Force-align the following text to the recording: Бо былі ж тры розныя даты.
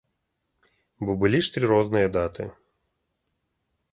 Бо 1.09 1.15
былі 1.25 1.39
ж 1.49 1.51
тры 1.57 1.65
розныя 1.73 2.07
даты. 2.17 2.43